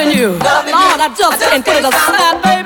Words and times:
and 0.00 1.02
I 1.02 1.08
can't 1.38 1.64
get 1.64 1.76
it 1.78 1.84
the 1.84 2.40
baby. 2.42 2.65